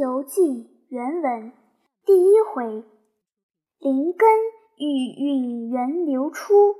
[0.00, 0.40] 游记》
[0.88, 1.52] 原文
[2.06, 2.64] 第一回：
[3.78, 4.30] 灵根
[4.78, 6.74] 玉韵源流出，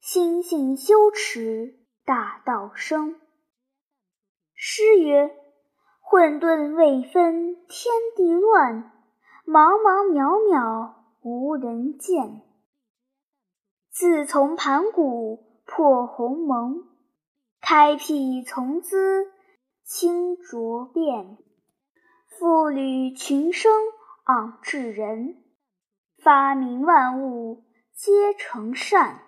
[0.00, 1.74] 心性修持
[2.06, 3.20] 大道生。
[4.54, 5.30] 诗曰：
[6.00, 8.90] 混沌未分天地乱，
[9.46, 12.40] 茫茫渺渺无人见。
[13.90, 16.82] 自从盘古破鸿蒙，
[17.60, 19.26] 开辟从兹
[19.84, 21.36] 清浊变。
[22.38, 23.72] 妇女群生
[24.24, 25.36] 昂至仁，
[26.18, 27.62] 发明万物
[27.92, 29.22] 皆成善。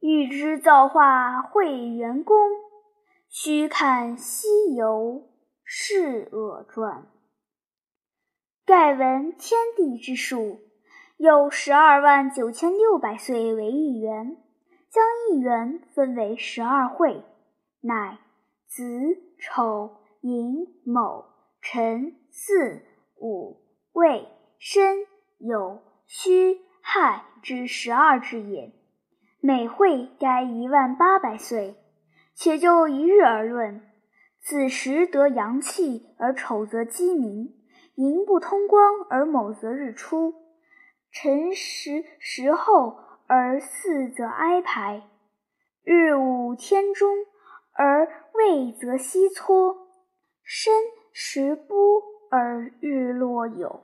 [0.00, 2.38] 欲知造化会元功，
[3.28, 5.28] 须看《西游
[5.64, 7.02] 释厄传》。
[8.64, 10.60] 盖闻天地之数，
[11.18, 14.38] 有十二万九千六百岁为一元，
[14.88, 17.22] 将一元分为十二会，
[17.82, 18.18] 乃
[18.66, 18.82] 子
[19.38, 21.34] 丑寅卯。
[21.70, 22.80] 辰巳
[23.20, 23.60] 午
[23.92, 24.26] 未
[24.58, 25.00] 申
[25.38, 28.72] 酉戌亥之十二至也，
[29.42, 31.76] 每会该一万八百岁。
[32.34, 33.82] 且就一日而论，
[34.40, 37.54] 子时得阳气而丑则鸡鸣，
[37.96, 40.32] 寅不通光而卯则日出，
[41.12, 45.02] 辰时时后而巳则哀排，
[45.84, 47.26] 日午天中
[47.74, 49.76] 而未则西撮，
[50.42, 50.72] 申。
[51.20, 53.80] 时不而日落有，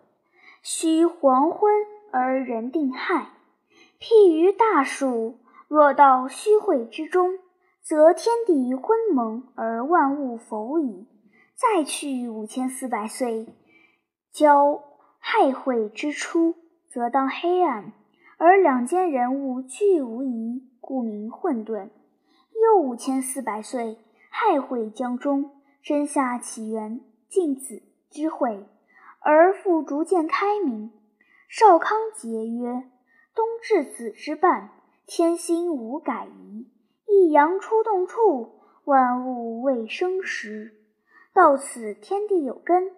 [0.62, 1.72] 须黄昏
[2.12, 3.30] 而人定亥。
[3.98, 7.41] 譬于大树，若到虚晦之中，
[7.82, 11.08] 则天地昏蒙而万物否矣。
[11.56, 13.48] 再去五千四百岁，
[14.30, 14.84] 交
[15.19, 16.54] 亥晦之初，
[16.88, 17.92] 则当黑暗，
[18.38, 21.88] 而两间人物俱无疑，故名混沌。
[22.62, 23.98] 又五千四百岁，
[24.30, 25.50] 亥晦将终，
[25.82, 27.00] 真夏起源。
[27.28, 28.67] 敬子之会，
[29.20, 30.92] 而复逐渐开明。
[31.48, 32.91] 少康节曰
[33.34, 34.71] ：“冬至子之半，
[35.06, 36.69] 天心无改移。
[37.06, 40.75] 一阳出动处，万物未生时。
[41.32, 42.91] 到此天地有根。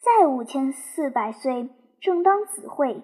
[0.00, 3.02] 再五千四百岁，正当子会，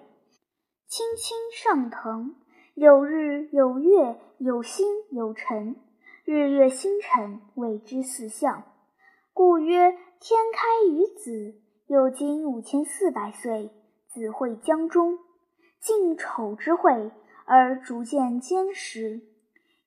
[0.87, 2.35] 青青上腾，
[2.75, 5.75] 有日有月有星有辰，
[6.25, 8.63] 日月星辰谓之四象，
[9.33, 11.55] 故曰。”天开于子，
[11.87, 13.71] 又经五千四百岁，
[14.07, 15.17] 子会将终，
[15.79, 17.11] 晋丑之会，
[17.45, 19.21] 而逐渐坚实。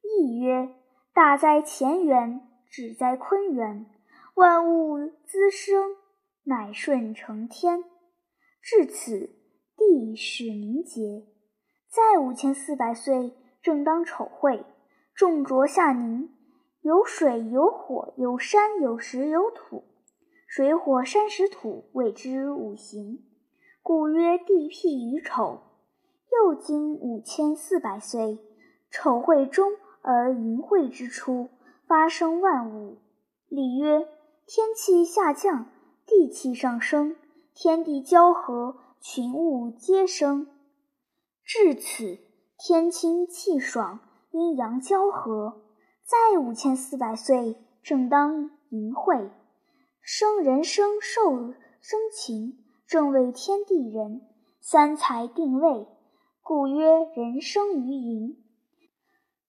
[0.02, 0.74] 亦曰：
[1.12, 3.86] 大哉乾元，至哉坤元，
[4.34, 5.94] 万物滋生，
[6.42, 7.84] 乃顺承天。
[8.60, 9.36] 至此，
[9.76, 11.28] 地始凝结。
[11.88, 14.66] 再五千四百岁，正当丑会，
[15.14, 16.28] 众浊下凝，
[16.80, 19.84] 有水，有火，有山，有石，有土。
[20.56, 23.24] 水火山石土谓之五行，
[23.82, 25.62] 故曰地辟于丑。
[26.30, 28.38] 又经五千四百岁，
[28.88, 29.72] 丑会终
[30.02, 31.48] 而寅会之初，
[31.88, 32.98] 发生万物。
[33.48, 34.06] 礼曰：
[34.46, 35.66] 天气下降，
[36.06, 37.16] 地气上升，
[37.52, 40.46] 天地交合，群物皆生。
[41.42, 42.20] 至此，
[42.56, 43.98] 天清气爽，
[44.30, 45.64] 阴阳交合。
[46.04, 49.32] 再五千四百岁，正当寅会。
[50.06, 54.20] 生人生寿生情，正为天地人，
[54.60, 55.88] 三才定位，
[56.42, 56.84] 故曰
[57.16, 58.36] 人生于寅。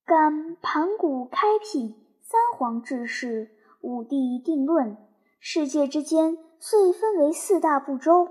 [0.06, 3.50] 感盘古开辟，三皇治世，
[3.82, 4.96] 五帝定论，
[5.38, 8.26] 世界之间遂分为四大部洲，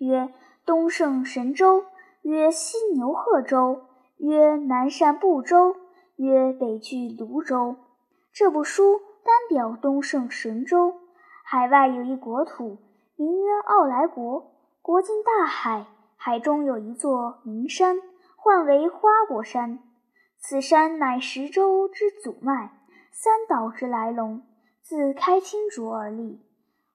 [0.00, 0.30] 曰
[0.66, 1.86] 东胜神州，
[2.20, 3.86] 曰西牛贺州，
[4.18, 5.74] 曰南赡部洲，
[6.16, 7.74] 曰北俱泸州。
[8.34, 10.92] 这部书单表东胜神州。
[11.50, 12.76] 海外有一国土，
[13.16, 17.96] 名曰傲来国，国近大海，海中有一座名山，
[18.36, 19.78] 唤为花果山。
[20.36, 24.42] 此山乃十洲之祖脉，三岛之来龙，
[24.82, 26.38] 自开清浊而立，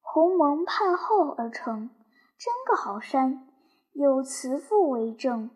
[0.02, 1.90] 鸿蒙判后而成，
[2.38, 3.48] 真个好山。
[3.94, 5.50] 有慈父为证，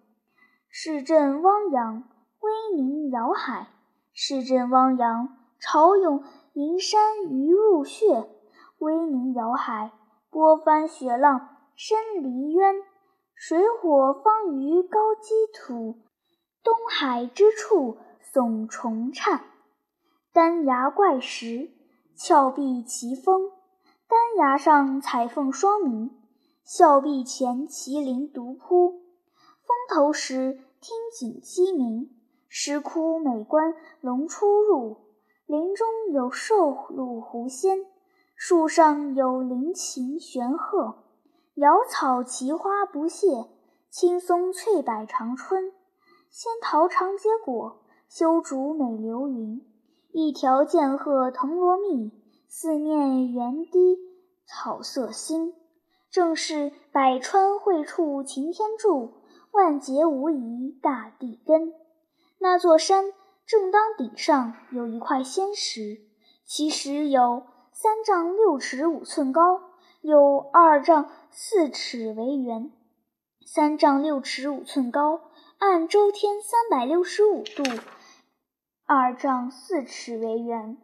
[0.70, 2.04] 市镇汪洋，
[2.40, 3.68] 威宁遥海。
[4.12, 6.24] 市镇汪洋，潮涌
[6.54, 8.28] 银山鱼入穴。
[8.80, 9.92] 威宁遥海，
[10.30, 12.76] 波翻雪浪深离渊；
[13.34, 15.96] 水火方于高积土，
[16.64, 17.98] 东海之处
[18.34, 19.42] 耸重颤。
[20.32, 21.72] 丹崖怪石，
[22.16, 23.52] 峭壁奇峰。
[24.08, 26.12] 丹崖上彩凤双鸣，
[26.64, 28.92] 峭壁前麒麟独扑。
[28.92, 32.12] 峰头时听锦鸡鸣，
[32.48, 34.98] 石窟美观龙出入。
[35.48, 37.86] 林中有兽鹿狐仙。
[38.40, 41.06] 树上有灵禽玄鹤，
[41.56, 43.28] 瑶草奇花不谢，
[43.90, 45.74] 青松翠柏长春。
[46.30, 49.66] 仙桃长结果，修竹美流云。
[50.12, 52.12] 一条剑鹤藤萝密，
[52.48, 53.98] 四面圆堤
[54.46, 55.56] 草色新。
[56.12, 59.14] 正是百川汇处擎天柱，
[59.52, 61.74] 万劫无疑大地根。
[62.38, 63.06] 那座山
[63.48, 66.02] 正当顶上有一块仙石，
[66.46, 67.42] 其实有
[67.80, 69.62] 三丈六尺五寸高，
[70.02, 72.72] 有二丈四尺为圆。
[73.46, 75.22] 三丈六尺五寸高，
[75.60, 77.64] 按周天三百六十五度；
[78.88, 80.80] 二丈四尺为圆，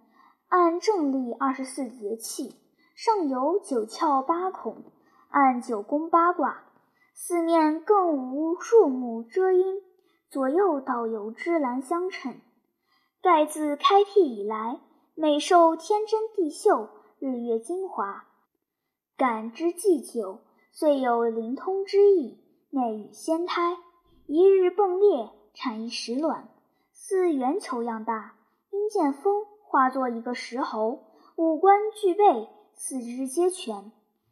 [0.50, 2.56] 按正历二十四节气。
[2.96, 4.84] 上有九窍八孔，
[5.30, 6.62] 按九宫八卦。
[7.16, 9.82] 四面更无树木遮阴。
[10.30, 12.40] 左右倒有芝兰相衬，
[13.20, 14.80] 盖自开辟以来，
[15.16, 16.90] 每受天真地秀，
[17.20, 18.26] 日月精华，
[19.16, 20.40] 感之既久，
[20.72, 23.78] 遂有灵通之意，内与仙胎，
[24.26, 26.50] 一日迸裂，产一石卵，
[26.92, 28.34] 似圆球样大，
[28.72, 31.04] 因见风化作一个石猴，
[31.36, 33.92] 五官俱备，四肢皆全，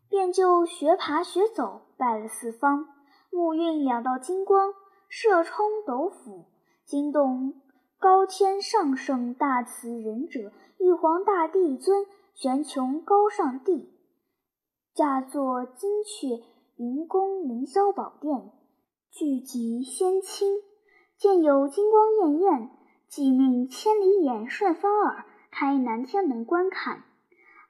[0.10, 2.88] 便就学爬学走，拜了四方，
[3.30, 4.74] 目运两道金光。
[5.14, 6.46] 射冲斗府，
[6.86, 7.62] 惊动
[8.00, 13.94] 高天上圣大慈仁者玉皇大帝尊，悬穹高上帝，
[14.96, 16.42] 驾坐金阙
[16.76, 18.52] 云宫凌霄宝殿，
[19.12, 20.58] 聚集仙卿，
[21.18, 22.72] 见有金光艳艳，
[23.08, 27.04] 即命千里眼顺风耳开南天门观看。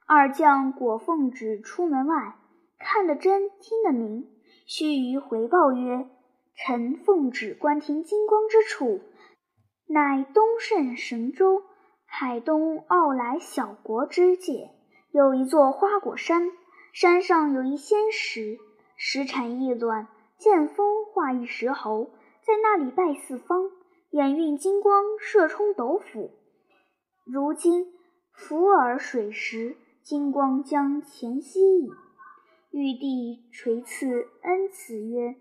[0.07, 2.37] 二将果奉旨出门外，
[2.79, 4.31] 看得真，听得明，
[4.65, 6.07] 须臾回报曰。
[6.55, 9.01] 臣奉旨观听金光之处，
[9.87, 11.63] 乃东胜神州
[12.13, 14.69] 海东傲来小国之界，
[15.11, 16.51] 有一座花果山，
[16.91, 18.59] 山上有一仙石，
[18.97, 22.11] 石产异卵，见风化一石猴，
[22.41, 23.71] 在那里拜四方，
[24.09, 26.31] 眼运金光，射冲斗府。
[27.23, 27.93] 如今
[28.33, 31.89] 伏尔水石，金光将前息矣。
[32.71, 35.37] 玉帝垂赐恩赐曰。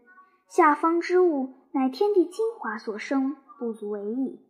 [0.47, 4.41] 下方之物，乃天地精华所生，不足为意。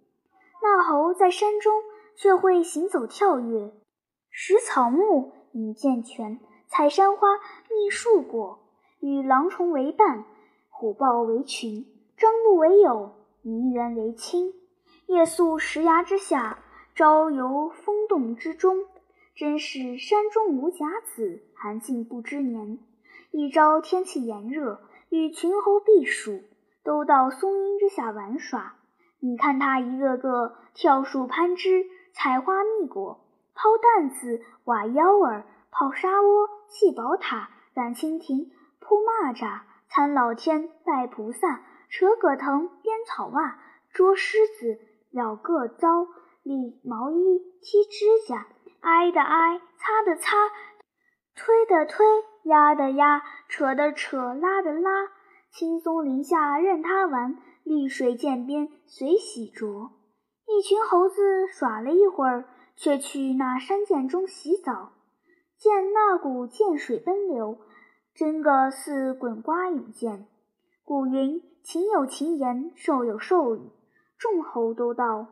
[0.62, 1.72] 那猴在山中，
[2.20, 3.72] 却会行走跳跃，
[4.28, 7.28] 食草木，饮涧泉，采山花，
[7.70, 8.58] 觅树果，
[9.00, 10.26] 与狼虫为伴，
[10.68, 11.86] 虎豹为群，
[12.18, 14.52] 獐鹿为友，泥猿为亲。
[15.06, 16.58] 夜宿石崖之下，
[16.94, 18.84] 朝游风洞之中，
[19.34, 22.78] 真是山中无甲子，寒尽不知年。
[23.30, 24.82] 一朝天气炎热。
[25.08, 26.40] 与群猴避暑，
[26.84, 28.76] 都到松阴之下玩耍。
[29.18, 31.84] 你看他一个个跳树攀枝，
[32.22, 33.24] 采花蜜果，
[33.54, 43.58] 抛担子，挖腰儿，跑沙窝，砌宝塔，赶蜻蜓，扑蚂蚱，参老天，拜菩萨，扯葛藤，编草袜，
[43.94, 44.78] 捉狮子，
[45.12, 46.08] 咬个糟，
[46.42, 48.46] 理毛衣，踢指甲，
[48.82, 50.36] 挨的挨，擦的擦，
[51.34, 52.04] 推的推。
[52.44, 55.08] 压的压，扯的扯，拉的拉，
[55.50, 59.90] 青松林下任他玩，绿水涧边随喜着。
[60.58, 62.44] 一群猴子耍了一会儿，
[62.76, 64.92] 却去那山涧中洗澡。
[65.56, 67.58] 见那股涧水奔流，
[68.14, 70.26] 真个似滚瓜涌溅。
[70.84, 73.60] 古云：禽有禽言，兽有兽语。
[74.18, 75.28] 众猴都道：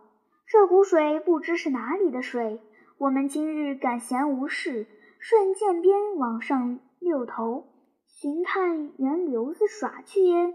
[0.47, 2.61] 这股水不知是哪里的水。
[2.99, 4.87] 我们今日赶闲无事，
[5.19, 6.79] 顺涧边往上。
[7.01, 7.69] 溜头
[8.07, 10.55] 寻看源流子耍去耶！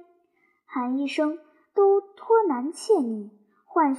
[0.65, 1.39] 喊一声，
[1.73, 3.29] 都脱男妾女，
[3.63, 3.95] 唤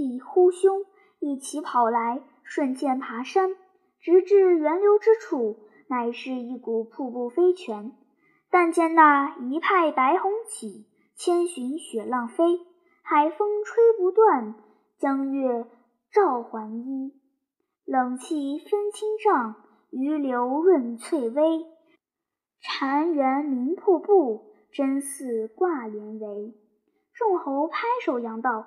[0.00, 0.86] 弟呼兄，
[1.18, 3.54] 一起跑来，顺涧爬山，
[4.00, 7.92] 直至源流之处，乃是一股瀑布飞泉。
[8.50, 12.60] 但见那一派白虹起，千寻雪浪飞，
[13.02, 14.54] 海风吹不断，
[14.98, 15.66] 江月
[16.10, 17.12] 照还衣，
[17.84, 19.54] 冷气分清障，
[19.90, 21.66] 余流润翠微，
[22.62, 26.54] 潺湲鸣瀑布，真似挂帘帷。
[27.12, 28.66] 众猴拍手扬道：“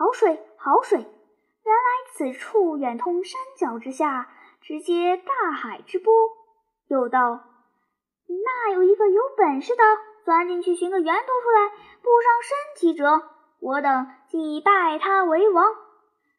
[0.00, 0.98] 好水，好水！
[0.98, 4.30] 原来此处远通山脚之下，
[4.62, 6.10] 直接大海之波。”
[6.88, 7.44] 又道
[8.26, 9.82] ：“那有一个有本事的，
[10.24, 11.68] 钻进去寻个源头出来，
[12.00, 13.28] 补上身体者，
[13.60, 15.66] 我等即拜他为王。”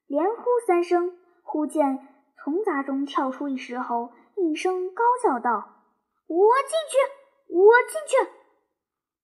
[0.09, 2.07] 连呼三声，忽见
[2.43, 4.09] 丛杂中跳出一石猴。
[4.37, 5.83] 应声高叫道
[6.25, 8.31] ：“我进去，我进去！”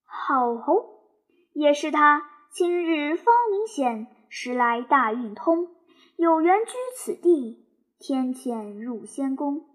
[0.05, 1.07] 好猴，
[1.53, 5.69] 也是他今日方明显，时来大运通，
[6.15, 7.65] 有缘居此地，
[7.99, 9.65] 天谴入仙宫。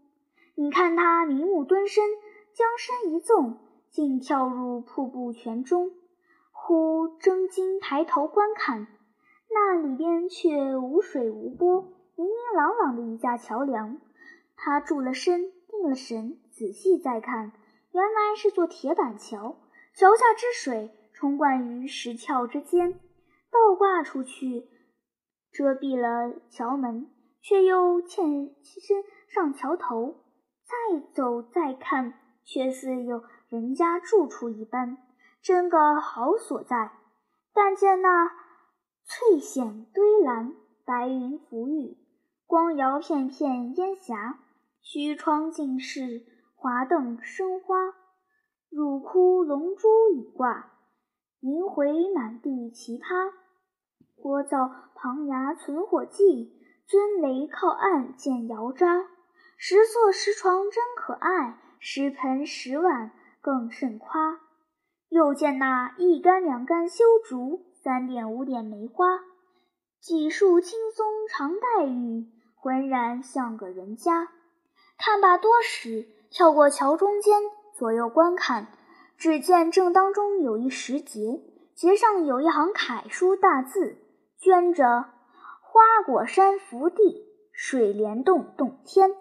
[0.54, 2.04] 你看他明目敦身，
[2.52, 3.59] 将身一纵，
[3.90, 5.90] 竟跳入瀑布泉中。
[6.50, 8.87] 忽睁睛抬头观看，
[9.50, 11.82] 那里边却无水无波，
[12.14, 13.99] 明明朗朗的一架桥梁。
[14.56, 17.52] 他住了身，定了神，仔细再看，
[17.90, 19.56] 原来是座铁板桥。
[19.94, 23.00] 桥下之水冲灌于石窍之间，
[23.52, 24.66] 倒挂出去，
[25.52, 27.11] 遮蔽了桥门，
[27.42, 30.25] 却又欠身上桥头。
[30.64, 34.97] 再走再看，却似有人家住处一般，
[35.42, 36.92] 真个好所在。
[37.52, 38.30] 但见那
[39.04, 40.54] 翠藓堆栏，
[40.87, 41.99] 白云浮玉，
[42.47, 44.38] 光摇片片烟霞，
[44.80, 47.76] 虚窗尽是华灯生花，
[48.71, 50.73] 乳窟龙珠已挂，
[51.40, 53.42] 银回满地奇葩。
[54.23, 56.52] 锅灶旁崖存火迹，
[56.87, 59.09] 尊雷靠岸见窑渣。
[59.57, 63.11] 石座石床真可爱，石盆石碗
[63.41, 64.38] 更甚夸。
[65.09, 69.19] 又见那一竿两竿修竹，三点五点梅花，
[70.00, 74.29] 几树青松长黛玉，浑然像个人家。
[74.99, 77.43] 看罢多时，跳过桥中间，
[77.75, 78.69] 左右观看，
[79.19, 81.43] 只见正当中有一石碣，
[81.76, 83.97] 碣上有一行楷书大字，
[84.43, 85.05] 镌着
[85.63, 89.15] “花果山福地，水帘洞洞天”。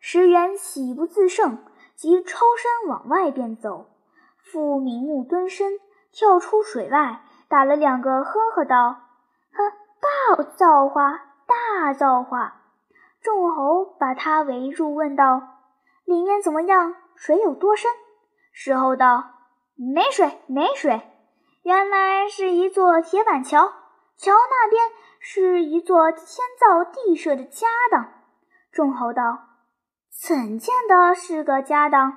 [0.00, 1.58] 石原喜不自胜，
[1.94, 3.90] 即抽身往外边走。
[4.38, 5.78] 复明目蹲身，
[6.12, 9.02] 跳出水外，打了两个呵呵道
[9.52, 9.72] ：“呵，
[10.36, 12.62] 大造化，大造化！”
[13.20, 15.42] 众猴把他围住，问道
[16.06, 16.94] ：“里面怎么样？
[17.14, 17.90] 水有多深？”
[18.50, 19.24] 石猴道
[19.76, 21.02] ：“没水，没水。
[21.62, 23.72] 原来是一座铁板桥，
[24.16, 24.90] 桥那边
[25.20, 26.26] 是一座天
[26.58, 28.12] 造地设的家当。”
[28.72, 29.38] 众猴道。
[30.16, 32.12] 怎见得是个家当？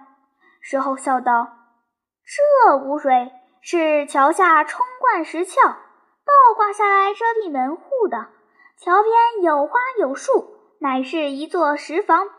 [0.61, 1.47] 石猴笑道
[2.23, 8.27] ：“这污水是桥下冲灌石窍，倒挂下来遮蔽门户的。
[8.77, 12.29] 桥边有花有树，乃是一座石房。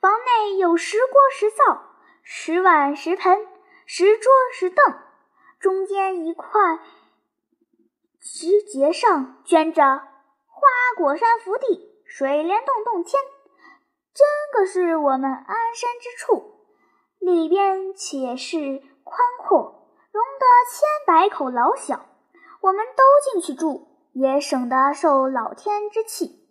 [0.00, 1.82] 房内有石锅石灶、
[2.24, 3.46] 石碗石盆、
[3.86, 4.98] 石桌石凳，
[5.60, 6.60] 中间一块
[8.26, 9.82] 石碣上镌着
[10.48, 10.66] ‘花
[10.96, 13.22] 果山福地，水帘洞洞天’。”
[14.16, 16.54] 真个是我们安身之处，
[17.18, 22.06] 里边且是宽阔，容得千百口老小。
[22.62, 26.48] 我们都进去住，也省得受老天之气。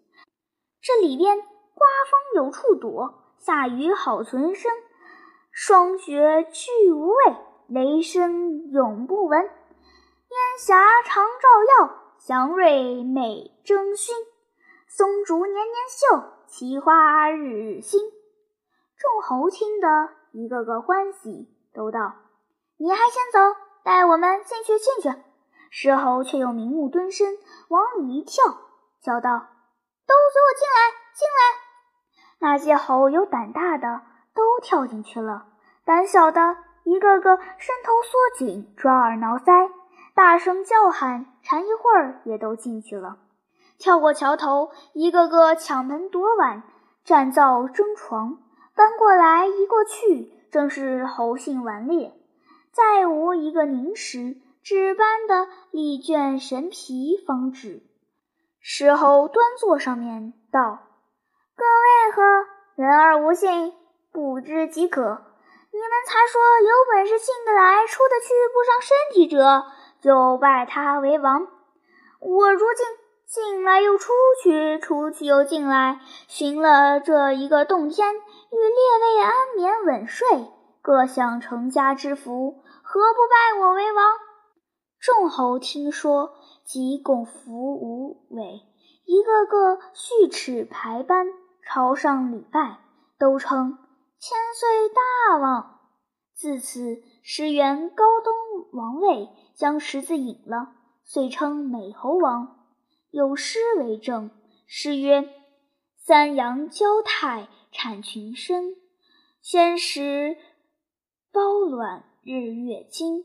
[0.80, 4.72] 这里边刮风有处躲，下雨好存身，
[5.52, 7.36] 霜雪俱无畏，
[7.68, 9.50] 雷声永不闻。
[10.34, 14.16] 烟霞常照耀，祥瑞美争熏，
[14.88, 16.34] 松竹年年秀。
[16.48, 18.00] 奇花日日新，
[18.98, 22.16] 众猴听得一个个欢喜，都道
[22.78, 25.22] ：“你还先走，带我们进去进去。”
[25.70, 27.38] 石猴却又明目蹲身，
[27.70, 28.44] 往里一跳，
[29.02, 29.30] 叫道
[30.08, 31.42] ：“都随我进来，进来！”
[32.40, 34.02] 那些猴有胆大的
[34.34, 35.46] 都跳进去了，
[35.86, 39.72] 胆小的一个个伸头缩颈，抓耳挠腮，
[40.16, 43.18] 大声叫喊，缠一会儿也都进去了。
[43.80, 46.64] 跳过桥头，一个个抢门夺碗，
[47.04, 48.38] 占灶争床，
[48.76, 52.14] 翻过来移过去，正是猴性顽劣。
[52.72, 57.82] 再无一个宁时，只搬的力卷神皮方止。
[58.60, 60.80] 石猴端坐上面道
[61.58, 62.22] ：“各位何
[62.76, 63.74] 人而无信，
[64.12, 65.02] 不知即可。
[65.02, 69.66] 你们才说有本事进得来、出得去、不伤身体者，
[70.04, 71.48] 就拜他为王。
[72.20, 72.86] 我如今。”
[73.26, 74.12] 进来又出
[74.44, 80.52] 去，出去又进来，寻了这一个洞天，与列位安眠稳睡，
[80.84, 84.06] 各享成家之福，何不拜我为王？
[85.00, 88.62] 众猴听说，即拱伏无尾，
[89.06, 91.26] 一个个续齿排班，
[91.66, 92.82] 朝上礼拜，
[93.18, 93.80] 都称
[94.20, 95.80] 千岁大王。
[96.36, 98.34] 自此，石原高登
[98.74, 102.68] 王位，将石子隐了，遂称美猴王。
[103.12, 104.32] 有诗为证，
[104.66, 105.30] 诗曰
[105.96, 108.76] ：“三阳交泰产群生，
[109.42, 110.38] 先时
[111.32, 113.24] 包卵日月精。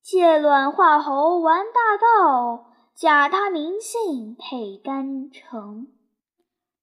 [0.00, 5.88] 借卵化猴玩大道，假他名姓配干城。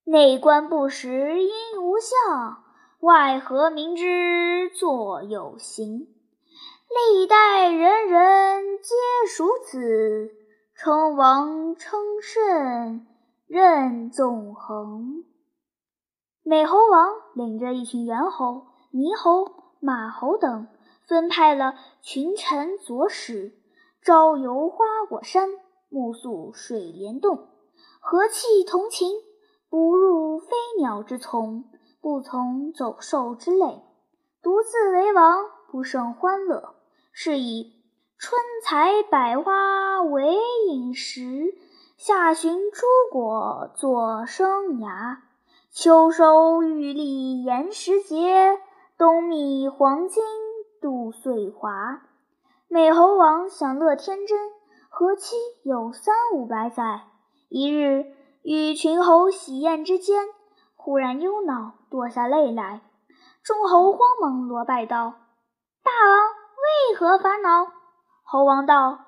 [0.05, 2.63] 内观不识因无相，
[2.99, 6.07] 外合明知作有形。
[6.89, 8.95] 历代人人皆
[9.27, 10.35] 属此。”
[10.81, 13.05] 称王称圣
[13.47, 15.25] 任纵横，
[16.41, 20.69] 美猴王领着一群猿猴、猕猴、马猴等，
[21.05, 23.51] 分派了群臣佐使，
[24.01, 25.49] 朝游花果山，
[25.89, 27.49] 暮宿水帘洞，
[27.99, 29.11] 和气同情，
[29.69, 31.65] 不入飞鸟之丛，
[31.99, 33.83] 不从走兽之类，
[34.41, 36.75] 独自为王，不胜欢乐。
[37.21, 37.73] 是以
[38.17, 40.37] 春采百花为
[40.69, 41.53] 饮食，
[41.97, 45.17] 夏寻诸果作生涯。
[45.69, 48.57] 秋收玉粒延时节，
[48.97, 50.23] 冬觅黄金
[50.81, 52.03] 度岁华。
[52.69, 54.39] 美猴王享乐天真，
[54.87, 57.01] 何期有三五百载。
[57.49, 60.23] 一日，与群猴喜宴之间，
[60.77, 62.79] 忽然忧恼，落下泪来。
[63.43, 65.15] 众猴慌忙罗拜道
[65.83, 66.38] ：“大王
[66.89, 67.67] 为何烦恼？”
[68.23, 68.99] 猴王道：“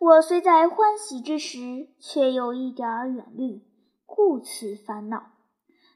[0.00, 3.62] 我虽在欢喜之时，却有一点远虑，
[4.06, 5.24] 故此烦恼。”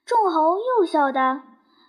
[0.05, 1.21] 众猴又笑道：“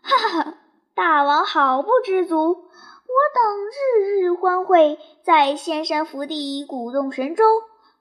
[0.01, 0.57] 哈哈，
[0.93, 2.35] 大王好不知足！
[2.37, 7.43] 我等日日欢会，在仙山福地鼓动神州，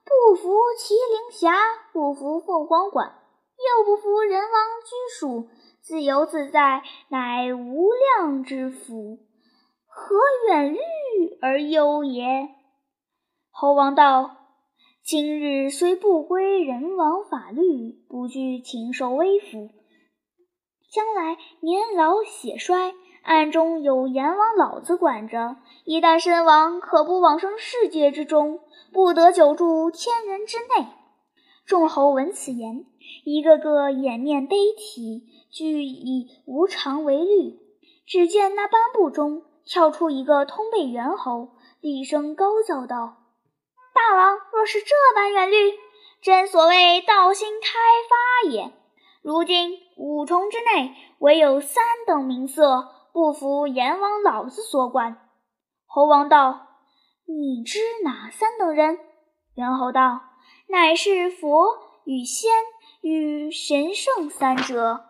[0.03, 0.49] 不服
[0.79, 1.53] 麒麟峡，
[1.93, 3.13] 不服凤凰馆，
[3.57, 4.51] 又不服人王
[4.83, 5.47] 居属，
[5.81, 9.19] 自由自在，乃无量之福，
[9.97, 10.17] 何
[10.49, 10.79] 远虑
[11.41, 12.49] 而忧也？”
[13.49, 14.35] 猴王道
[15.01, 19.69] ：“今日虽不归人王法律，不惧禽兽威服。”
[20.91, 28.59] 将来年老血衰，暗中有阎王老子管着，一旦身亡，可不往生世界之中，
[28.91, 30.87] 不得久住天人之内。
[31.65, 32.85] 众猴闻此言，
[33.23, 37.57] 一个个掩面悲啼，俱以无常为虑。
[38.05, 41.49] 只见那颁布中跳出一个通背猿猴，
[41.81, 43.17] 厉声高叫道
[43.93, 45.73] ：“大王若是这般远虑，
[46.21, 47.69] 真所谓道心开
[48.09, 48.71] 发也。”
[49.23, 55.17] 如今五重之内，唯有三等名色，不服阎王老子所管。
[55.87, 56.67] 猴王道
[57.25, 58.99] ：“你知哪三等人？”
[59.55, 60.21] 猿猴道
[60.69, 62.51] ：“乃是佛与仙
[63.01, 65.05] 与神圣三者，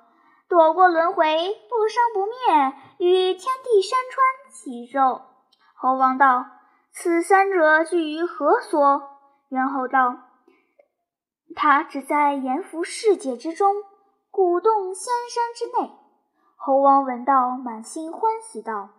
[0.55, 1.25] 躲过轮回，
[1.67, 5.21] 不生不灭，与天地山川齐寿。”
[5.75, 6.45] 猴王道
[6.95, 9.03] ：“此三者居于何所？”
[9.51, 10.15] 猿猴道
[11.57, 13.83] ：“他只在阎浮世界之中。”
[14.31, 15.91] 鼓动仙山之内，
[16.55, 18.91] 猴王闻道，满心欢喜道：“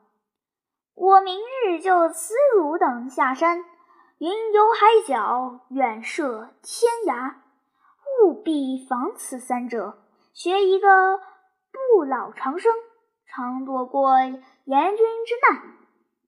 [0.95, 3.65] 我明日就辞汝等下山，
[4.19, 7.35] 云游海角，远涉天涯，
[8.23, 10.03] 务必防此三者，
[10.35, 11.21] 学一个
[11.93, 12.73] 不老长生，
[13.27, 15.63] 常躲过阎君之难。”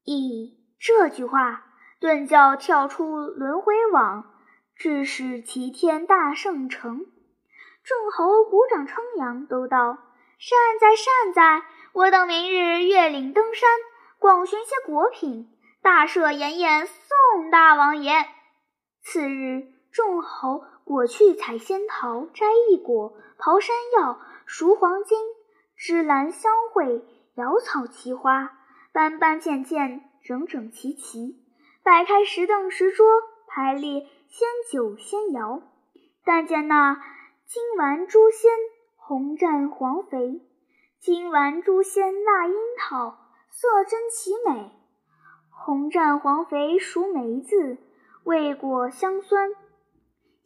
[0.05, 1.65] 咦，这句话
[2.01, 4.33] 顿叫跳出轮回网，
[4.77, 7.07] 致使齐天大圣成。
[7.85, 9.99] 众猴鼓掌称扬，都道
[10.39, 11.65] ：“善哉善哉！
[11.95, 13.69] 我等明日越岭登山，
[14.19, 15.51] 广寻些果品，
[15.83, 18.13] 大设筵宴送大王爷。”
[19.03, 25.19] 次日，众猴果去采仙桃，摘异果，刨山药，赎黄金，
[25.79, 27.05] 芝兰香会，
[27.37, 28.51] 瑶草奇花，
[28.93, 31.37] 斑斑件件，整整齐齐，
[31.85, 33.07] 摆开石凳石桌，
[33.47, 35.63] 排列仙酒仙肴。
[36.25, 37.01] 但见那。
[37.47, 38.51] 金丸诛仙，
[38.97, 40.43] 红蘸黄肥；
[41.01, 43.17] 金丸诛仙腊樱桃，
[43.49, 44.71] 色真奇美。
[45.49, 47.79] 红蘸黄肥熟梅子，
[48.25, 49.53] 味果香酸。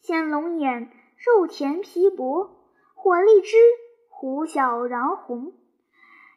[0.01, 2.51] 鲜龙眼，肉甜皮薄；
[2.95, 3.57] 火荔枝，
[4.23, 5.53] 糊小瓤红。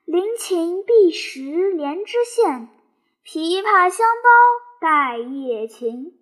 [0.06, 2.68] 灵禽碧石连枝馅，
[3.24, 4.30] 枇杷香包
[4.82, 6.18] 盖叶芹。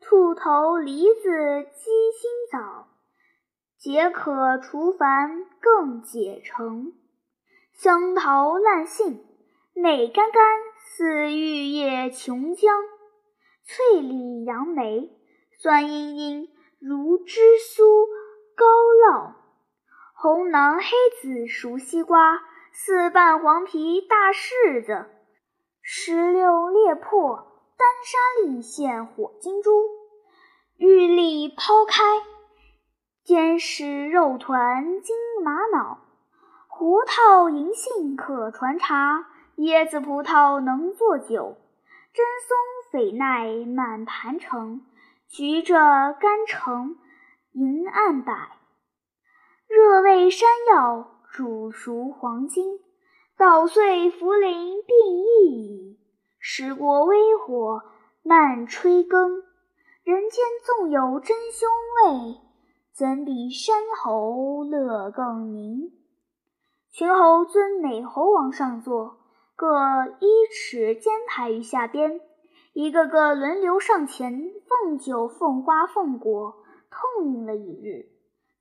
[0.00, 2.86] 兔头梨子鸡心枣。
[3.76, 6.92] 解渴除烦更解成，
[7.72, 9.24] 香桃烂杏
[9.74, 10.44] 美甘甘
[10.78, 12.70] 似玉液琼浆，
[13.64, 15.10] 翠李杨梅
[15.58, 18.06] 酸茵茵如脂酥
[18.54, 19.34] 膏酪，
[20.24, 20.86] 红囊黑
[21.20, 22.40] 籽熟西瓜
[22.72, 25.04] 四瓣黄皮大柿子，
[25.82, 27.36] 石榴裂破
[27.76, 29.70] 丹砂粒现火金珠，
[30.78, 32.02] 玉粒抛开。
[33.22, 35.98] 煎食肉团金玛瑙，
[36.68, 39.26] 胡桃银杏可传茶，
[39.58, 41.58] 椰子葡萄能做酒，
[42.14, 44.86] 真松榧奈满盘成，
[45.28, 46.96] 橘蔗甘橙
[47.52, 48.32] 银案摆，
[49.66, 52.80] 热味山药煮熟黄金，
[53.36, 55.98] 捣碎茯苓并一矣，
[56.38, 57.82] 石锅微火
[58.22, 59.42] 慢炊羹，
[60.04, 61.68] 人间纵有真凶
[62.04, 62.40] 味。
[62.92, 65.90] 怎比山猴乐更宁？
[66.92, 69.16] 群猴尊美猴王上座，
[69.56, 69.66] 各
[70.20, 72.20] 依尺肩排于下边，
[72.72, 76.54] 一个个轮流上前奉酒、奉花、奉果，
[76.88, 78.13] 痛饮了一日。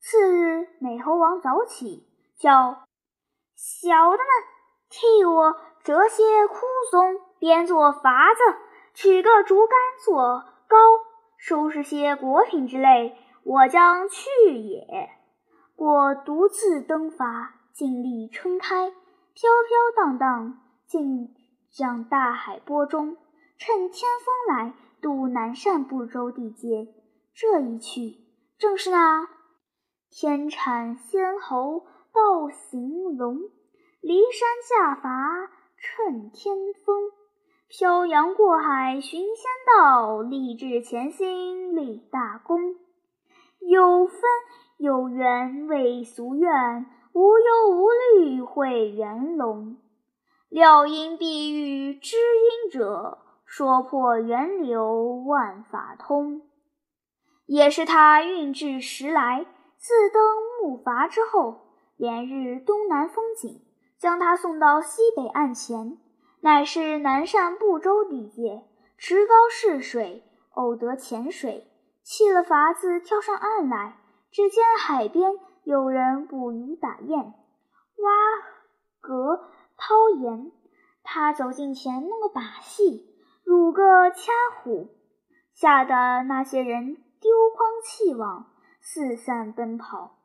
[0.04, 2.06] 次日，美猴王早起，
[2.38, 2.84] 叫
[3.56, 4.28] 小的们
[4.89, 6.56] 替我折些枯
[6.92, 8.42] 松，编做筏子，
[8.94, 11.00] 取个竹竿做篙，
[11.38, 15.10] 收拾些果品之类，我将去也。
[15.78, 21.34] 我独自登筏，尽力撑开，飘飘荡荡，进
[21.70, 23.16] 向大海波中。
[23.58, 26.94] 趁天风来，渡南赡部洲地界。
[27.34, 28.18] 这一去，
[28.58, 29.30] 正是那。
[30.15, 33.39] 天产仙猴道行龙，
[34.04, 37.10] 骊山下筏趁天风。
[37.67, 39.45] 漂洋过海寻仙
[39.76, 42.76] 道，立志潜心立大功。
[43.60, 44.19] 有分
[44.78, 49.78] 有缘为俗愿，无忧无虑会圆龙。
[50.47, 56.43] 料因碧玉知音者，说破源流万法通。
[57.47, 59.47] 也是他运至时来。
[59.86, 60.24] 自登
[60.62, 61.67] 木筏之后，
[61.98, 63.62] 连日东南风景，
[63.98, 65.98] 将他送到西北岸前，
[66.39, 68.63] 乃是南赡部洲地界。
[68.98, 71.67] 持篙试水，偶得潜水，
[72.02, 73.98] 弃了筏子，跳上岸来。
[74.32, 77.19] 只见海边有人捕鱼打雁，
[77.98, 78.12] 挖
[79.02, 80.50] 蛤掏盐。
[81.04, 83.06] 他走近前弄个把戏，
[83.46, 84.32] 舞个掐
[84.63, 84.88] 虎，
[85.54, 88.53] 吓得那些人丢筐弃网。
[88.86, 90.19] 四散奔跑，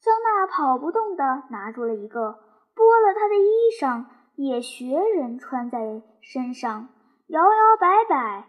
[0.00, 2.38] 将那跑不动的拿住了一个，
[2.72, 3.50] 剥了他的衣
[3.80, 6.90] 裳，也学人穿在身上，
[7.26, 8.46] 摇摇摆摆，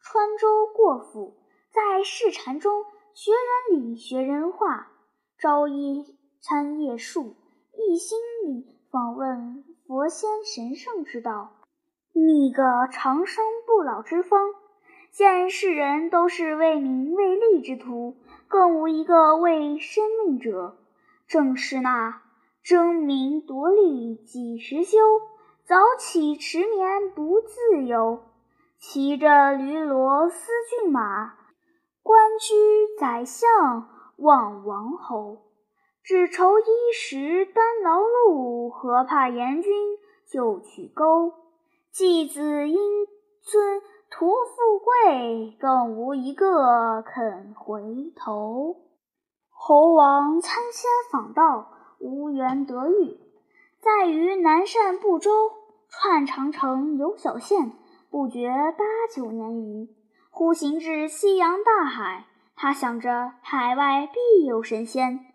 [0.00, 1.36] 穿州过府，
[1.70, 3.32] 在市禅中学
[3.70, 4.88] 人礼，学人话，
[5.38, 7.36] 朝一参夜术，
[7.76, 11.52] 一心里访问佛仙神圣之道，
[12.12, 14.40] 觅个长生不老之方。
[15.12, 18.16] 见世人都是为名为利之徒。
[18.54, 20.76] 更无一个为生命者，
[21.26, 22.22] 正是那
[22.62, 24.96] 争名夺利几时休？
[25.64, 28.22] 早起迟眠不自由。
[28.78, 31.34] 骑着驴骡思骏马，
[32.04, 32.54] 官居
[32.96, 33.88] 宰相
[34.18, 35.38] 望王侯。
[36.04, 36.64] 只愁衣
[36.94, 39.72] 食单劳碌，何怕严君
[40.30, 41.32] 就取钩？
[41.90, 42.78] 继子因
[43.42, 43.82] 尊。
[44.16, 48.76] 图富贵，更无一个肯回头。
[49.50, 53.18] 猴王参仙访道，无缘得遇，
[53.80, 55.50] 在于南赡部洲，
[55.88, 57.72] 串长城游小县，
[58.08, 58.46] 不觉
[58.78, 59.88] 八九年余。
[60.30, 65.26] 忽行至西洋大海，他想着海外必有神仙，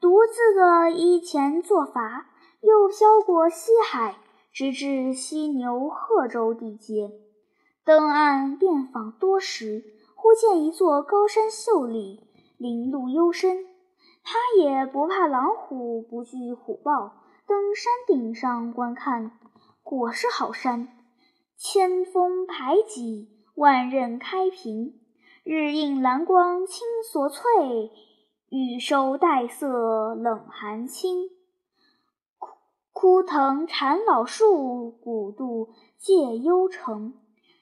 [0.00, 2.22] 独自个依前作筏，
[2.60, 4.14] 又飘过西海，
[4.52, 7.10] 直至犀牛贺州地界。
[7.88, 9.82] 登岸遍访多时，
[10.14, 12.20] 忽见一座高山秀丽，
[12.58, 13.64] 林路幽深。
[14.22, 17.14] 他也不怕狼虎，不惧虎豹，
[17.46, 19.30] 登山顶上观看。
[19.82, 20.88] 果是好山，
[21.56, 25.00] 千峰排挤，万仞开平，
[25.42, 27.90] 日映蓝光青锁翠，
[28.50, 31.30] 雨收黛色冷寒清。
[32.92, 37.14] 枯藤缠老树，古渡借幽城。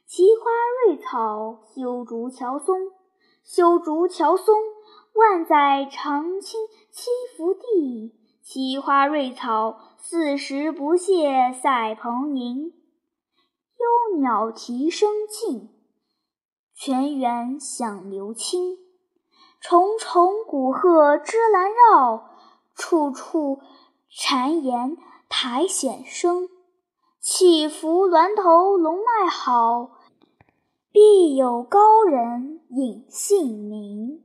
[0.09, 0.53] 奇花
[0.87, 2.93] 瑞草，修竹乔松，
[3.43, 4.55] 修竹乔松，
[5.15, 6.61] 万载长青
[6.93, 8.15] 栖福地。
[8.41, 12.73] 奇花瑞草，四时不谢赛蓬瀛。
[13.79, 15.71] 幽鸟啼声静，
[16.73, 18.79] 泉源响流清。
[19.61, 22.31] 重重古壑芝兰绕，
[22.77, 23.61] 处处
[24.09, 24.97] 谗言
[25.29, 26.49] 苔藓生。
[27.19, 29.96] 起伏峦头龙脉好。
[30.97, 34.23] 必有高人隐姓名。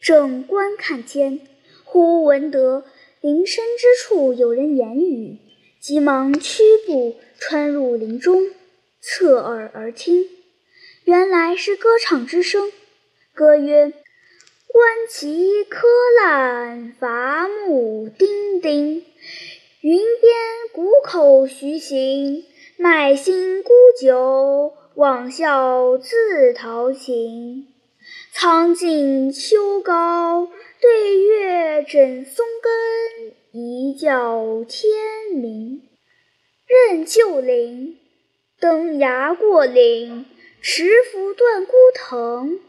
[0.00, 1.40] 正观看间，
[1.84, 2.86] 忽闻得
[3.20, 5.36] 林深之处有人言语，
[5.78, 8.48] 急忙屈步穿入林中，
[9.02, 10.26] 侧耳而听。
[11.04, 12.72] 原来是歌唱之声。
[13.34, 13.92] 歌曰
[14.72, 15.86] ：“观其柯
[16.18, 19.04] 烂伐木丁丁，
[19.82, 20.34] 云边
[20.72, 22.42] 谷口徐行，
[22.78, 27.66] 麦新沽酒。”望笑自陶情，
[28.30, 30.48] 苍劲秋高，
[30.80, 34.92] 对月枕松根，一觉天
[35.34, 35.80] 明。
[36.66, 37.98] 任旧林，
[38.60, 40.26] 登崖过岭，
[40.60, 42.60] 持斧断孤藤。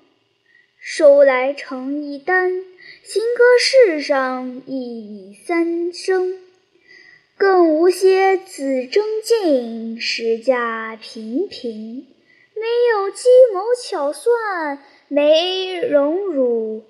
[0.79, 2.51] 收来成一担，
[3.03, 6.39] 行歌世上一三声。
[7.37, 12.07] 更无些子争竞，时价平平。
[12.63, 16.85] 没有计谋巧算，没荣辱，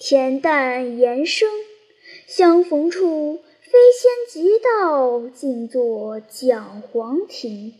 [0.00, 1.48] 恬淡言声。
[2.26, 7.74] 相逢处，飞仙即到，静坐讲黄庭。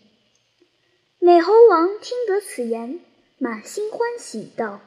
[1.19, 3.01] 美猴王听得此言，
[3.39, 4.81] 满心欢喜，道：“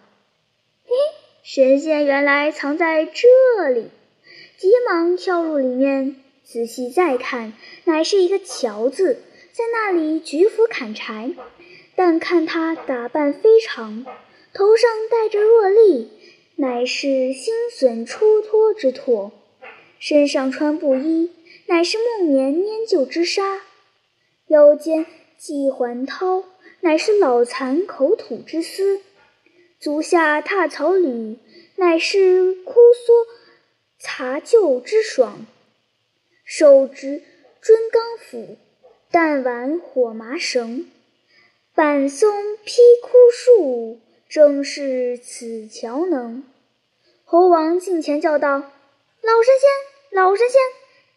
[0.88, 0.96] 嘿，
[1.44, 3.90] 神仙原来藏在这里！”
[4.58, 7.52] 急忙跳入里面，仔细再看，
[7.84, 11.34] 乃是一个樵子，在那里举斧砍柴。
[11.96, 14.06] 但看他打扮非常，
[14.54, 16.10] 头上戴着箬笠，
[16.56, 19.32] 乃是新笋出脱之托；
[20.00, 21.32] 身上穿布衣，
[21.68, 23.60] 乃是木棉粘旧之纱；
[24.48, 25.06] 腰间
[25.38, 26.46] 系环绦，
[26.82, 29.00] 乃是老蚕口吐之丝；
[29.80, 31.38] 足下踏草履，
[31.76, 33.28] 乃是枯蓑
[34.00, 35.46] 擦旧之爽；
[36.44, 37.22] 手执
[37.62, 38.58] 尊钢斧，
[39.12, 40.88] 弹挽火麻绳。
[41.76, 46.44] 板松劈枯树，正是此桥能。
[47.26, 48.50] 猴王近前叫道
[49.24, 49.70] ：“老神仙，
[50.12, 50.62] 老神仙，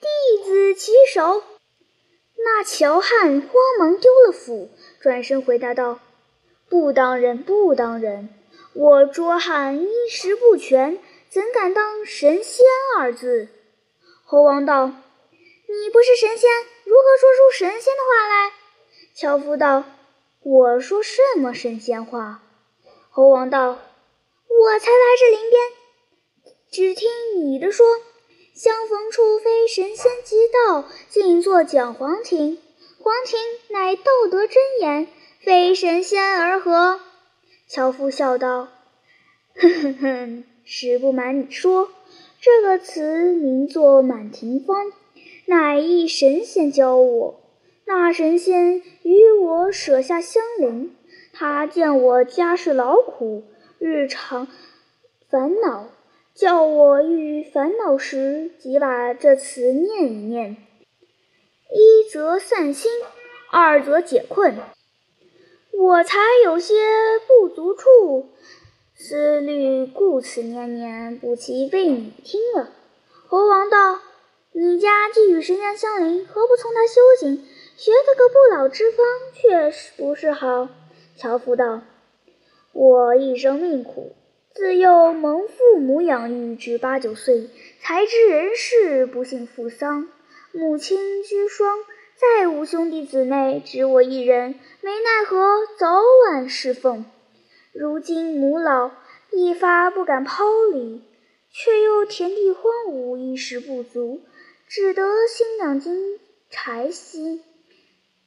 [0.01, 1.42] 弟子起手。”
[2.42, 6.01] 那乔汉慌忙丢了斧，转身回答道
[6.71, 8.31] ：“不当人，不当人。
[8.73, 12.64] 我捉汉衣食不全，怎敢当神仙
[12.99, 13.49] 二字？”
[14.25, 14.87] 猴王道
[15.69, 16.51] ：“你不是神仙，
[16.85, 18.53] 如何说出神仙的话来？”
[19.12, 19.85] 樵夫道。
[20.49, 22.41] 我说什么神仙话？
[23.11, 23.67] 猴王道
[24.47, 25.63] ：“我才来这林边，
[26.71, 27.85] 只听你的说，
[28.55, 32.59] 相逢处非神仙即到，静坐讲黄庭。
[33.01, 35.09] 黄庭乃道德真言，
[35.41, 37.01] 非神仙而何？”
[37.67, 38.69] 樵夫笑道
[39.61, 41.91] ：“哼哼哼，实不瞒你说，
[42.41, 44.87] 这个词名作《满庭芳》，
[45.47, 47.41] 乃一神仙教我。”
[47.88, 50.96] 那神仙与我舍下相邻，
[51.33, 53.44] 他见我家事劳苦，
[53.79, 54.49] 日常
[55.31, 55.87] 烦恼，
[56.35, 60.57] 叫我遇烦恼时即把这词念一念，
[61.70, 62.90] 一则散心，
[63.53, 64.57] 二则解困。
[65.72, 66.75] 我才有些
[67.29, 68.31] 不足处，
[68.96, 72.72] 思虑故此念念，不期被你听了。
[73.29, 74.01] 猴王道
[74.51, 77.46] ：“你家既与神仙相邻，何不从他修行？”
[77.79, 80.71] 学得个不老之方，确实不是好。
[81.15, 81.83] 樵夫道
[82.73, 84.17] ：“我一生命苦，
[84.55, 87.51] 自幼蒙父母养育至八九岁，
[87.83, 90.09] 才知人世，不幸父丧。
[90.53, 91.65] 母亲居孀，
[92.17, 95.37] 再无兄弟姊妹，只我一人，没奈何，
[95.79, 95.87] 早
[96.31, 97.05] 晚侍奉。
[97.75, 98.91] 如今母老，
[99.33, 101.03] 一发不敢抛离，
[101.53, 104.23] 却又田地荒芜，衣食不足，
[104.67, 107.43] 只得新两斤柴薪。”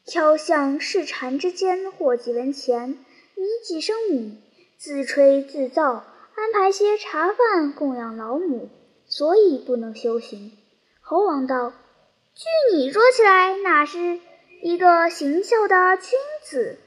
[0.09, 2.97] 挑向市禅之间获几文钱，
[3.35, 4.41] 以几升米，
[4.75, 8.69] 自吹自造，安排些茶饭供养老母，
[9.05, 10.51] 所以不能修行。
[10.99, 11.71] 猴王道
[12.33, 14.19] ：“据你说起来，那是
[14.63, 16.79] 一个行孝的君子，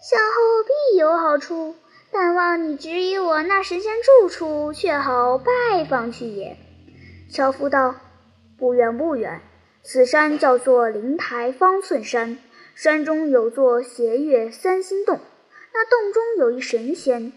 [0.00, 1.74] 向后必有好处。
[2.10, 6.56] 但望你指引我那神仙住处，却好拜访去也。”
[7.28, 7.94] 樵夫道
[8.56, 9.42] ：“不远不远，
[9.82, 12.38] 此山叫做灵台方寸山。”
[12.82, 15.20] 山中有座斜月三星洞，
[15.74, 17.34] 那洞中有一神仙，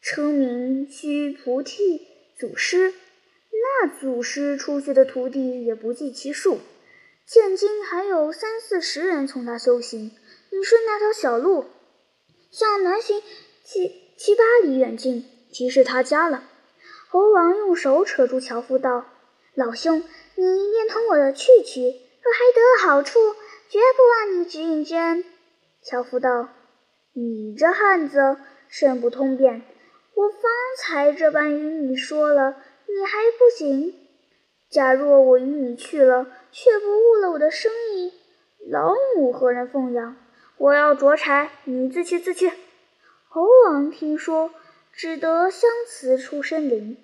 [0.00, 2.00] 称名须菩提
[2.38, 2.94] 祖师。
[3.52, 6.58] 那祖师出去的徒弟也不计其数，
[7.26, 10.10] 现今还有三四十人从他修行。
[10.50, 11.66] 你顺那条小路，
[12.50, 13.20] 向南行
[13.62, 16.44] 七七八里远近，即是他家了。
[17.10, 19.04] 猴王用手扯住樵夫道
[19.54, 20.02] ：“老兄，
[20.36, 23.18] 你便同我去去，若还得了好处。”
[23.72, 25.24] 绝不忘你指引之恩。
[25.80, 26.50] 樵夫道
[27.16, 28.36] ：“你这汉子
[28.68, 29.62] 甚不通便，
[30.14, 30.42] 我方
[30.76, 32.50] 才这般与你说了，
[32.86, 33.94] 你还不行。
[34.68, 38.12] 假若我与你去了，却不误了我的生意，
[38.68, 40.16] 老母何人奉养？
[40.58, 42.52] 我要捉柴，你自去自去。”
[43.30, 44.50] 猴王听说，
[44.92, 46.98] 只得相辞出深林，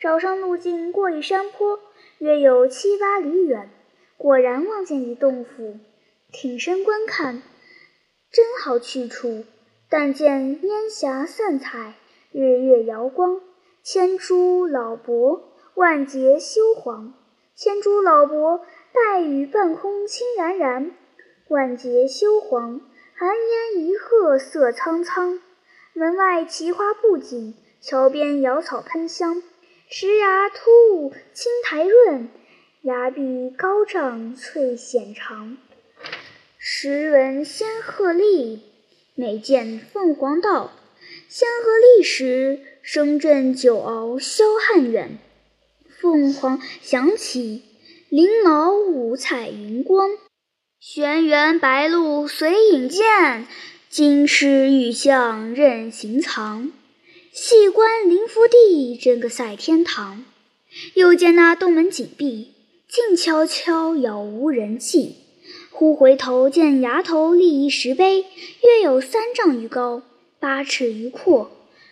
[0.00, 1.80] 找上路径，过一山坡，
[2.16, 3.68] 约有七八里远，
[4.16, 5.76] 果然望见一洞府。
[6.34, 7.42] 挺身观看，
[8.32, 9.44] 真好去处。
[9.88, 11.94] 但见烟霞散彩，
[12.32, 13.40] 日月摇光，
[13.84, 17.14] 千株老柏，万节修黄。
[17.54, 20.90] 千株老柏，带雨半空清冉冉；
[21.48, 22.80] 万节修黄，
[23.14, 25.38] 寒烟一鹤色苍苍。
[25.92, 29.40] 门外奇花布锦，桥边瑶草喷香。
[29.88, 32.28] 石崖突兀青苔润，
[32.82, 35.56] 崖壁高丈翠藓长。
[36.66, 38.60] 时闻仙鹤立，
[39.14, 40.72] 每见凤凰道。
[41.28, 45.18] 仙鹤立时，声震九鳌霄汉远。
[46.00, 47.60] 凤凰响起，
[48.08, 50.12] 翎毛五彩云光。
[50.80, 53.46] 轩辕白鹿随影见，
[53.90, 56.72] 金狮玉象任行藏。
[57.30, 60.24] 细观灵福地，真个赛天堂。
[60.94, 62.54] 又见那洞门紧闭，
[62.88, 65.16] 静悄悄，杳无人迹。
[65.76, 68.24] 忽回头见崖头立一石碑，
[68.62, 70.02] 约有三丈余高，
[70.38, 71.50] 八尺余阔，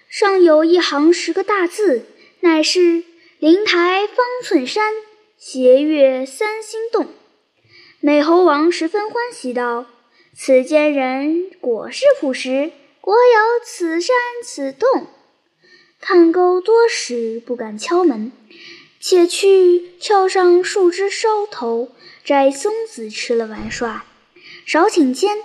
[0.09, 2.07] 上有一行十个大字，
[2.39, 3.03] 乃是
[3.41, 4.93] “灵台方寸山，
[5.37, 7.09] 斜月三星洞”。
[7.99, 9.87] 美猴王十分欢喜道
[10.33, 14.15] ：“此间人果是朴实，果有此山
[14.45, 15.09] 此洞。
[16.01, 18.31] 看沟多时，不敢敲门，
[19.01, 21.89] 且去撬上树枝梢头，
[22.25, 24.05] 摘松子吃了玩耍。
[24.65, 25.37] 少顷间，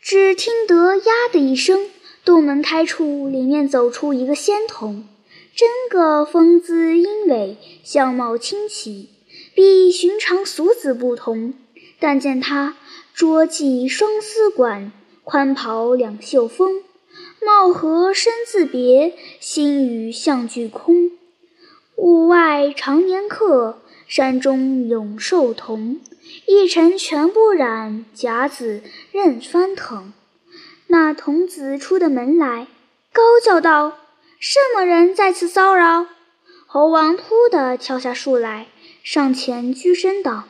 [0.00, 1.88] 只听得呀的一声，
[2.24, 5.06] 洞门开处，里面走出一个仙童，
[5.54, 9.10] 真个风姿英伟，相貌清奇，
[9.54, 11.54] 比寻常俗子不同。”
[12.00, 12.76] 但见他
[13.14, 16.82] 着髻双丝管，宽袍两袖风，
[17.42, 21.12] 貌合身自别，心语象俱空。
[21.96, 26.00] 屋外常年客，山中永寿同。
[26.46, 28.82] 一尘全不染，甲子
[29.12, 30.12] 任翻腾。
[30.86, 32.68] 那童子出的门来，
[33.12, 33.98] 高叫道
[34.38, 36.06] ：“什么人在此骚扰？”
[36.66, 38.66] 猴王扑地跳下树来，
[39.02, 40.44] 上前躬身道：“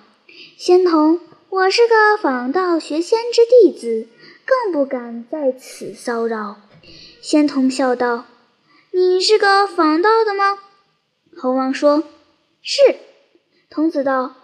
[0.56, 4.08] 仙童。”我是个访道学仙之弟子，
[4.44, 6.56] 更不敢在此骚扰。
[7.22, 8.24] 仙童笑道
[8.90, 10.58] ：“你是个访道的吗？”
[11.38, 12.02] 猴王说
[12.60, 12.82] ：“是。”
[13.70, 14.34] 童子道：“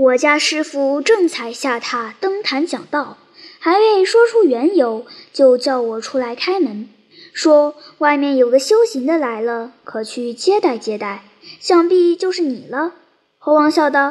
[0.00, 3.18] 我家师傅正才下榻登坛讲道，
[3.58, 6.88] 还未说出缘由，就叫我出来开门，
[7.34, 11.24] 说外面有个修行的来了，可去接待接待。
[11.58, 12.94] 想必就是你了。”
[13.36, 14.08] 猴王笑道：“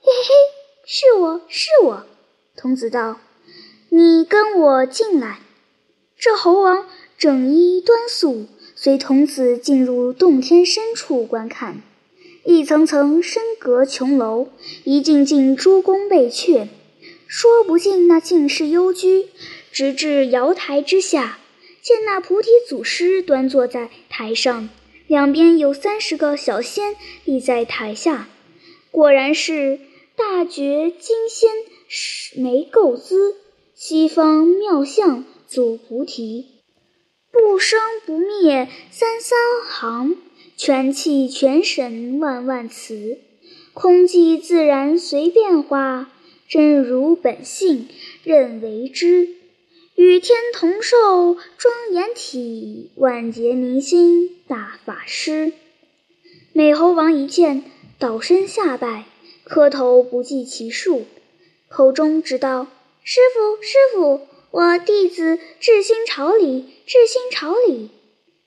[0.00, 0.32] 嘿嘿嘿。”
[0.86, 2.06] 是我是我，
[2.56, 3.18] 童子道
[3.90, 5.40] ：“你跟我进来。”
[6.16, 6.86] 这猴王
[7.18, 11.82] 整衣端肃，随童子进入洞天深处观看，
[12.44, 14.48] 一层层深阁琼楼，
[14.84, 16.68] 一进进诸宫贝阙，
[17.26, 19.26] 说不尽那尽是幽居。
[19.70, 21.38] 直至瑶台之下，
[21.80, 24.68] 见那菩提祖师端坐在台上，
[25.06, 28.28] 两边有三十个小仙立在台下，
[28.90, 29.80] 果然是。
[30.14, 31.50] 大觉金仙
[32.36, 33.34] 没垢姿，
[33.74, 36.60] 西方妙相祖菩提，
[37.32, 40.16] 不生不灭三三行，
[40.56, 43.18] 全气全神万万词，
[43.72, 46.12] 空寂自然随变化，
[46.48, 47.88] 真如本性
[48.22, 49.28] 任为之，
[49.96, 55.52] 与天同寿庄严体，万劫明心大法师。
[56.52, 57.64] 美猴王一见，
[57.98, 59.06] 倒身下拜。
[59.44, 61.04] 磕头不计其数，
[61.68, 62.68] 口中只道
[63.02, 67.90] ：“师傅，师傅，我弟子至心朝礼，至心朝礼。”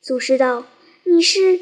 [0.01, 0.65] 祖师道
[1.03, 1.59] ：“你是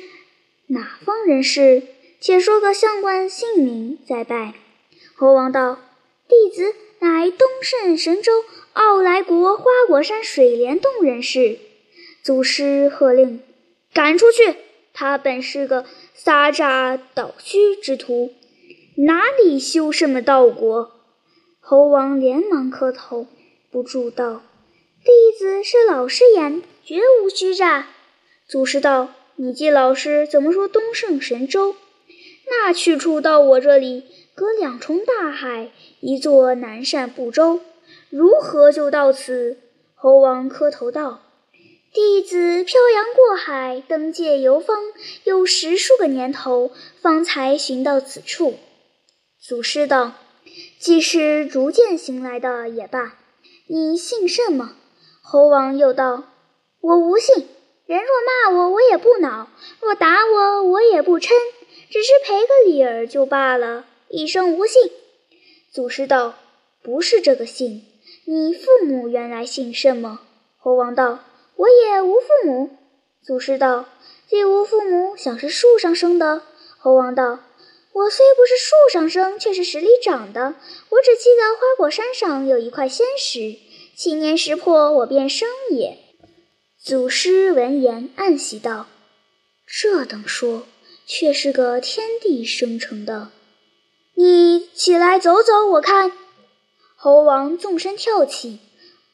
[0.68, 1.84] 哪方人士？
[2.20, 4.54] 且说个相官姓名，再拜。”
[5.16, 5.80] 猴王道
[6.28, 11.60] ：“弟子乃东胜神州傲来国花果山水帘洞人士。”
[12.24, 13.42] 祖师喝令
[13.94, 14.56] ：“赶出去！
[14.94, 18.34] 他本是个撒诈倒虚之徒。”
[18.96, 20.92] 哪里修什么道果？
[21.60, 23.26] 猴王连忙磕头，
[23.72, 24.44] 不住道
[25.04, 27.88] ：“弟子是老师言，绝无虚诈。”
[28.48, 29.10] 祖师道
[29.44, 31.76] ：“你既老师，怎么说东胜神州？
[32.50, 37.60] 那去处到我这里，隔两重大海，一座南赡部洲，
[38.10, 39.58] 如何就到此？”
[39.96, 41.24] 猴王磕头道
[41.94, 44.78] ：“弟子漂洋过海，登界游方，
[45.26, 46.72] 有十数个年头，
[47.02, 48.56] 方才寻到此处。”
[49.46, 50.14] 祖师道
[50.80, 53.18] ：“既是逐渐行来的也罢，
[53.68, 54.74] 你姓甚么？”
[55.22, 56.24] 猴王又道
[56.80, 57.46] ：“我无姓，
[57.86, 59.48] 人若骂我，我也不恼；
[59.82, 61.30] 若打我，我也不嗔，
[61.90, 64.92] 只是赔个礼儿就罢了，一生无姓。”
[65.72, 66.36] 祖师道
[66.82, 67.86] ：“不是这个姓，
[68.26, 70.22] 你父母原来姓什么？”
[70.58, 71.20] 猴王道
[71.58, 72.70] ：“我也无父母。”
[73.22, 73.86] 祖师道
[74.30, 76.42] ：“既无父母，想是树上生的？”
[76.80, 77.40] 猴王道。
[77.94, 80.56] 我虽不是树上生，却是石里长的。
[80.90, 83.56] 我只记得花果山上有一块仙石，
[83.96, 86.00] 七年石破，我便生也。
[86.86, 88.88] 祖师闻言暗喜道
[89.66, 90.64] ：“这等说，
[91.06, 93.30] 却是个天地生成的。”
[94.16, 96.12] 你起来走走，我看。
[96.98, 98.60] 猴王纵身跳起，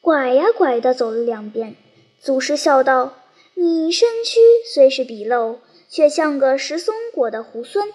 [0.00, 1.76] 拐呀拐的走了两遍。
[2.20, 3.22] 祖师笑道
[3.54, 4.40] ：“你身躯
[4.74, 5.58] 虽是笔陋，
[5.88, 7.92] 却像个食松果的猢狲。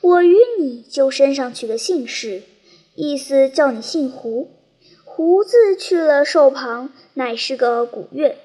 [0.00, 2.42] 我与你就身上取个姓氏，
[2.96, 4.50] 意思叫你姓胡。
[5.04, 8.38] 胡字去了兽旁，乃是个古月。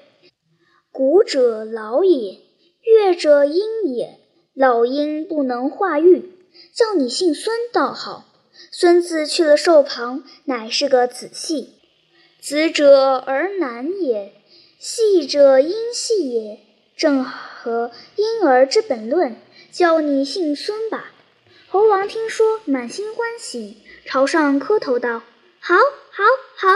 [0.92, 2.40] 古者老也，
[2.82, 4.18] 月者阴也。
[4.54, 6.32] 老阴不能化育，
[6.74, 8.24] 叫你姓孙倒好。
[8.72, 11.74] 孙字去了寿旁，乃是个子系。
[12.40, 14.34] 子者而男也。”
[14.80, 16.58] 细者因细也，
[16.96, 19.36] 正合婴儿之本论，
[19.70, 21.12] 叫你姓孙吧。
[21.68, 23.76] 猴王听说，满心欢喜，
[24.06, 25.22] 朝上磕头道
[25.60, 26.24] ：“好，好，
[26.56, 26.68] 好！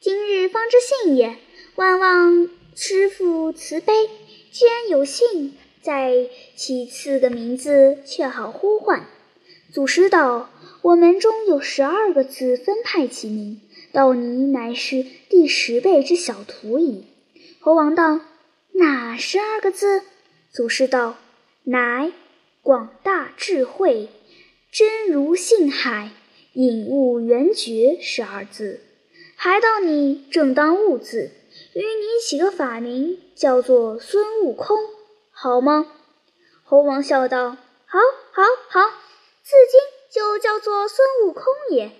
[0.00, 1.38] 今日方知姓也，
[1.76, 3.92] 万望师傅慈悲。
[4.50, 9.06] 既然有幸，再起次个名字，却好呼唤。”
[9.72, 10.50] 祖师道
[10.82, 13.60] ：“我门中有十二个字分派起名，
[13.92, 17.04] 道你乃是第十辈之小徒矣。”
[17.60, 18.20] 猴王道
[18.72, 20.02] ：“哪十二个字？”
[20.50, 21.16] 祖师道
[21.62, 22.10] ：“乃
[22.62, 24.08] 广大智慧，
[24.72, 26.10] 真如性海，
[26.54, 28.80] 引悟圆觉十二字。
[29.36, 31.30] 还道你正当悟字，
[31.74, 34.78] 与你起个法名，叫做孙悟空，
[35.30, 35.86] 好吗？”
[36.64, 37.56] 猴王笑道
[37.86, 37.98] ：“好，
[38.32, 38.88] 好，好！
[39.42, 39.80] 自今
[40.12, 41.90] 就叫做孙悟空也。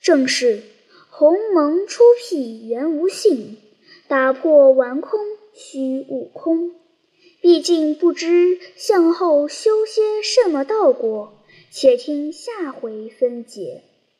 [0.00, 0.62] 正是
[1.10, 3.58] 鸿蒙初辟，原无性。”
[4.08, 5.20] 打破顽空
[5.54, 6.74] 虚悟空，
[7.40, 11.32] 毕竟不知向后修些什么道果，
[11.70, 13.84] 且听下回分解。